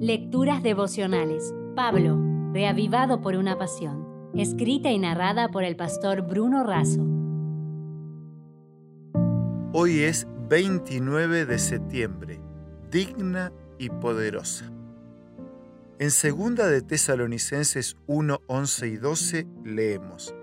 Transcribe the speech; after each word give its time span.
Lecturas 0.00 0.62
devocionales. 0.62 1.54
Pablo, 1.74 2.20
reavivado 2.52 3.22
por 3.22 3.34
una 3.34 3.56
pasión. 3.56 4.30
Escrita 4.34 4.90
y 4.90 4.98
narrada 4.98 5.48
por 5.48 5.64
el 5.64 5.74
pastor 5.74 6.20
Bruno 6.20 6.64
Razo. 6.64 7.00
Hoy 9.72 10.00
es 10.00 10.26
29 10.50 11.46
de 11.46 11.58
septiembre. 11.58 12.42
Digna 12.90 13.54
y 13.78 13.88
poderosa. 13.88 14.70
En 15.98 16.10
segunda 16.10 16.66
de 16.66 16.82
Tesalonicenses 16.82 17.96
1, 18.06 18.42
11 18.48 18.88
y 18.88 18.96
12 18.98 19.46
leemos, 19.64 20.34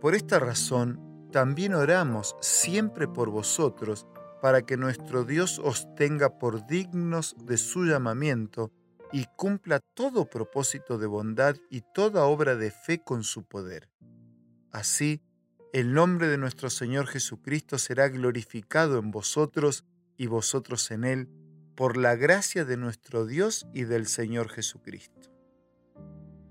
Por 0.00 0.16
esta 0.16 0.40
razón 0.40 1.28
también 1.30 1.74
oramos 1.74 2.34
siempre 2.40 3.06
por 3.06 3.30
vosotros, 3.30 4.08
para 4.42 4.62
que 4.62 4.76
nuestro 4.76 5.22
Dios 5.22 5.60
os 5.62 5.86
tenga 5.94 6.40
por 6.40 6.66
dignos 6.66 7.36
de 7.44 7.56
su 7.56 7.84
llamamiento 7.84 8.72
y 9.12 9.26
cumpla 9.36 9.80
todo 9.80 10.28
propósito 10.28 10.98
de 10.98 11.06
bondad 11.06 11.56
y 11.70 11.82
toda 11.94 12.24
obra 12.24 12.56
de 12.56 12.70
fe 12.70 13.02
con 13.02 13.22
su 13.22 13.44
poder. 13.44 13.88
Así, 14.72 15.22
el 15.72 15.92
nombre 15.92 16.28
de 16.28 16.38
nuestro 16.38 16.70
Señor 16.70 17.06
Jesucristo 17.06 17.78
será 17.78 18.08
glorificado 18.08 18.98
en 18.98 19.10
vosotros 19.10 19.84
y 20.16 20.26
vosotros 20.26 20.90
en 20.90 21.04
Él, 21.04 21.28
por 21.74 21.96
la 21.96 22.16
gracia 22.16 22.64
de 22.64 22.76
nuestro 22.76 23.26
Dios 23.26 23.66
y 23.74 23.84
del 23.84 24.06
Señor 24.06 24.48
Jesucristo. 24.48 25.30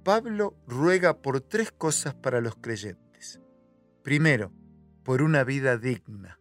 Pablo 0.04 0.56
ruega 0.68 1.22
por 1.22 1.42
tres 1.42 1.72
cosas 1.72 2.14
para 2.14 2.42
los 2.42 2.56
creyentes. 2.56 3.40
Primero, 4.04 4.52
por 5.04 5.24
una 5.24 5.44
vida 5.44 5.78
digna 5.78 6.40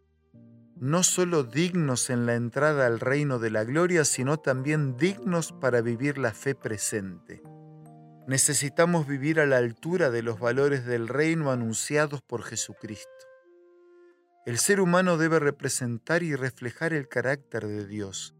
no 0.75 1.03
solo 1.03 1.43
dignos 1.43 2.09
en 2.09 2.25
la 2.25 2.35
entrada 2.35 2.85
al 2.85 2.99
reino 2.99 3.39
de 3.39 3.49
la 3.49 3.63
gloria, 3.63 4.03
sino 4.03 4.37
también 4.37 4.97
dignos 4.97 5.53
para 5.53 5.81
vivir 5.81 6.17
la 6.17 6.33
fe 6.33 6.53
presente. 6.53 7.41
Necesitamos 8.27 9.07
vivir 9.07 9.39
a 9.39 9.45
la 9.45 9.57
altura 9.57 10.09
de 10.09 10.23
los 10.23 10.39
valores 10.39 10.85
del 10.85 11.07
reino 11.07 11.51
anunciados 11.51 12.21
por 12.21 12.43
Jesucristo. 12.43 13.09
El 14.45 14.57
ser 14.57 14.81
humano 14.81 15.17
debe 15.17 15.39
representar 15.39 16.23
y 16.23 16.35
reflejar 16.35 16.93
el 16.93 17.07
carácter 17.07 17.67
de 17.67 17.87
Dios. 17.87 18.35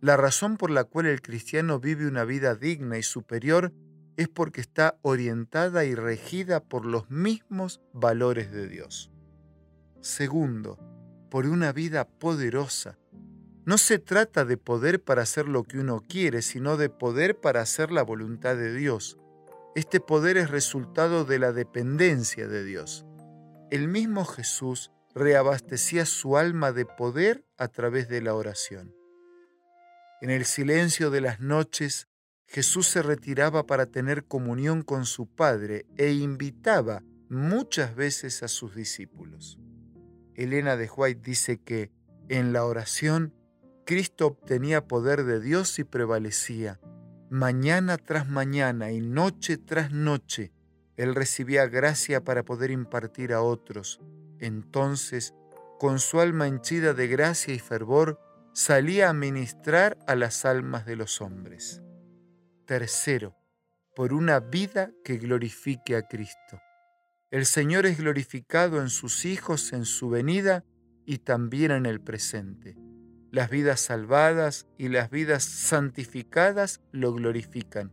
La 0.00 0.16
razón 0.16 0.56
por 0.56 0.70
la 0.70 0.84
cual 0.84 1.06
el 1.06 1.22
cristiano 1.22 1.78
vive 1.80 2.06
una 2.06 2.24
vida 2.24 2.54
digna 2.54 2.98
y 2.98 3.02
superior 3.02 3.72
es 4.16 4.28
porque 4.28 4.60
está 4.60 4.98
orientada 5.02 5.84
y 5.84 5.94
regida 5.94 6.60
por 6.60 6.84
los 6.84 7.10
mismos 7.10 7.80
valores 7.92 8.52
de 8.52 8.68
Dios. 8.68 9.10
Segundo, 10.00 10.78
por 11.30 11.46
una 11.46 11.72
vida 11.72 12.06
poderosa. 12.06 12.98
No 13.64 13.78
se 13.78 13.98
trata 13.98 14.44
de 14.44 14.56
poder 14.56 15.02
para 15.02 15.22
hacer 15.22 15.48
lo 15.48 15.62
que 15.62 15.78
uno 15.78 16.02
quiere, 16.06 16.42
sino 16.42 16.76
de 16.76 16.90
poder 16.90 17.38
para 17.38 17.60
hacer 17.60 17.92
la 17.92 18.02
voluntad 18.02 18.56
de 18.56 18.74
Dios. 18.74 19.16
Este 19.76 20.00
poder 20.00 20.36
es 20.36 20.50
resultado 20.50 21.24
de 21.24 21.38
la 21.38 21.52
dependencia 21.52 22.48
de 22.48 22.64
Dios. 22.64 23.06
El 23.70 23.86
mismo 23.86 24.24
Jesús 24.24 24.90
reabastecía 25.14 26.06
su 26.06 26.36
alma 26.36 26.72
de 26.72 26.86
poder 26.86 27.44
a 27.56 27.68
través 27.68 28.08
de 28.08 28.20
la 28.20 28.34
oración. 28.34 28.94
En 30.20 30.30
el 30.30 30.44
silencio 30.44 31.10
de 31.10 31.20
las 31.20 31.40
noches, 31.40 32.08
Jesús 32.46 32.88
se 32.88 33.02
retiraba 33.02 33.66
para 33.66 33.86
tener 33.86 34.24
comunión 34.24 34.82
con 34.82 35.06
su 35.06 35.28
Padre 35.28 35.86
e 35.96 36.10
invitaba 36.10 37.04
muchas 37.28 37.94
veces 37.94 38.42
a 38.42 38.48
sus 38.48 38.74
discípulos. 38.74 39.56
Elena 40.40 40.76
de 40.76 40.88
White 40.88 41.20
dice 41.22 41.60
que 41.60 41.90
en 42.28 42.52
la 42.52 42.64
oración 42.64 43.34
Cristo 43.84 44.26
obtenía 44.26 44.86
poder 44.86 45.24
de 45.24 45.40
Dios 45.40 45.78
y 45.78 45.84
prevalecía. 45.84 46.80
Mañana 47.28 47.98
tras 47.98 48.28
mañana 48.28 48.90
y 48.90 49.00
noche 49.00 49.58
tras 49.58 49.92
noche, 49.92 50.52
Él 50.96 51.14
recibía 51.14 51.66
gracia 51.66 52.24
para 52.24 52.44
poder 52.44 52.70
impartir 52.70 53.32
a 53.32 53.42
otros. 53.42 54.00
Entonces, 54.38 55.34
con 55.78 55.98
su 55.98 56.20
alma 56.20 56.46
henchida 56.46 56.94
de 56.94 57.08
gracia 57.08 57.52
y 57.52 57.58
fervor, 57.58 58.18
salía 58.52 59.10
a 59.10 59.12
ministrar 59.12 59.98
a 60.06 60.14
las 60.14 60.44
almas 60.44 60.86
de 60.86 60.96
los 60.96 61.20
hombres. 61.20 61.82
Tercero, 62.64 63.36
por 63.94 64.12
una 64.12 64.40
vida 64.40 64.92
que 65.04 65.18
glorifique 65.18 65.96
a 65.96 66.02
Cristo. 66.02 66.60
El 67.30 67.46
Señor 67.46 67.86
es 67.86 67.98
glorificado 67.98 68.80
en 68.80 68.90
sus 68.90 69.24
hijos 69.24 69.72
en 69.72 69.84
su 69.84 70.10
venida 70.10 70.64
y 71.06 71.18
también 71.18 71.70
en 71.70 71.86
el 71.86 72.00
presente. 72.00 72.76
Las 73.30 73.50
vidas 73.50 73.78
salvadas 73.78 74.66
y 74.76 74.88
las 74.88 75.10
vidas 75.10 75.44
santificadas 75.44 76.80
lo 76.90 77.12
glorifican. 77.12 77.92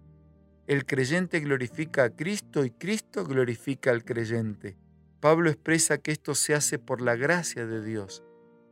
El 0.65 0.87
creyente 0.87 1.39
glorifica 1.39 2.05
a 2.05 2.09
Cristo 2.09 2.65
y 2.65 2.71
Cristo 2.71 3.25
glorifica 3.25 3.91
al 3.91 4.03
creyente. 4.03 4.75
Pablo 5.19 5.51
expresa 5.51 5.99
que 5.99 6.11
esto 6.11 6.33
se 6.33 6.55
hace 6.55 6.79
por 6.79 7.01
la 7.01 7.15
gracia 7.15 7.67
de 7.67 7.85
Dios. 7.85 8.23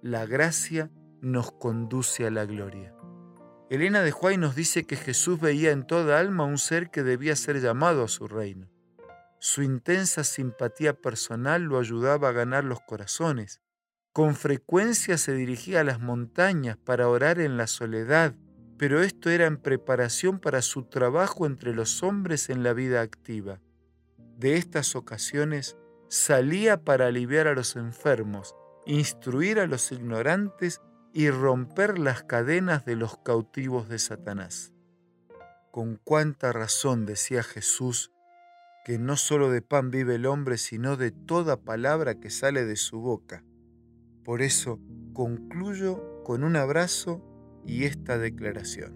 La 0.02 0.26
gracia 0.26 0.90
nos 1.22 1.52
conduce 1.52 2.26
a 2.26 2.32
la 2.32 2.46
gloria. 2.46 2.92
Elena 3.70 4.02
de 4.02 4.10
Juárez 4.10 4.40
nos 4.40 4.56
dice 4.56 4.86
que 4.86 4.96
Jesús 4.96 5.40
veía 5.40 5.70
en 5.70 5.86
toda 5.86 6.20
alma 6.20 6.44
un 6.44 6.58
ser 6.58 6.90
que 6.90 7.04
debía 7.04 7.36
ser 7.36 7.62
llamado 7.62 8.04
a 8.04 8.08
su 8.08 8.28
reino. 8.28 8.75
Su 9.48 9.62
intensa 9.62 10.24
simpatía 10.24 11.00
personal 11.00 11.62
lo 11.62 11.78
ayudaba 11.78 12.30
a 12.30 12.32
ganar 12.32 12.64
los 12.64 12.80
corazones. 12.82 13.62
Con 14.12 14.34
frecuencia 14.34 15.20
se 15.20 15.36
dirigía 15.36 15.82
a 15.82 15.84
las 15.84 16.00
montañas 16.00 16.78
para 16.78 17.08
orar 17.08 17.40
en 17.40 17.56
la 17.56 17.68
soledad, 17.68 18.34
pero 18.80 19.04
esto 19.04 19.30
era 19.30 19.46
en 19.46 19.58
preparación 19.58 20.40
para 20.40 20.64
su 20.64 20.86
trabajo 20.86 21.46
entre 21.46 21.76
los 21.76 22.02
hombres 22.02 22.50
en 22.50 22.64
la 22.64 22.74
vida 22.74 23.02
activa. 23.02 23.62
De 24.36 24.58
estas 24.58 24.96
ocasiones 24.96 25.78
salía 26.10 26.84
para 26.84 27.06
aliviar 27.06 27.46
a 27.46 27.54
los 27.54 27.76
enfermos, 27.76 28.56
instruir 28.88 29.60
a 29.60 29.68
los 29.68 29.92
ignorantes 29.92 30.82
y 31.14 31.30
romper 31.30 32.00
las 32.00 32.24
cadenas 32.24 32.84
de 32.84 32.96
los 32.96 33.20
cautivos 33.20 33.90
de 33.90 34.00
Satanás. 34.00 34.74
Con 35.72 35.98
cuánta 36.04 36.52
razón 36.52 37.06
decía 37.06 37.44
Jesús 37.44 38.12
que 38.86 39.00
no 39.00 39.18
solo 39.18 39.50
de 39.50 39.64
pan 39.64 39.90
vive 39.90 40.14
el 40.14 40.28
hombre, 40.28 40.60
sino 40.60 40.96
de 40.96 41.10
toda 41.10 41.58
palabra 41.58 42.20
que 42.20 42.30
sale 42.30 42.66
de 42.66 42.76
su 42.76 43.00
boca. 43.00 43.44
Por 44.24 44.44
eso 44.44 44.80
concluyo 45.14 46.22
con 46.24 46.44
un 46.44 46.56
abrazo 46.56 47.20
y 47.66 47.86
esta 47.86 48.20
declaración. 48.20 48.94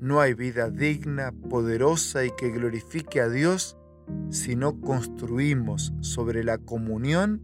No 0.00 0.20
hay 0.20 0.34
vida 0.34 0.70
digna, 0.70 1.32
poderosa 1.50 2.24
y 2.24 2.30
que 2.30 2.52
glorifique 2.52 3.20
a 3.20 3.28
Dios 3.28 3.76
si 4.30 4.54
no 4.54 4.80
construimos 4.80 5.92
sobre 6.00 6.44
la 6.44 6.58
comunión 6.58 7.42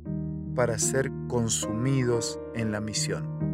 para 0.55 0.79
ser 0.79 1.11
consumidos 1.27 2.39
en 2.55 2.71
la 2.71 2.81
misión. 2.81 3.54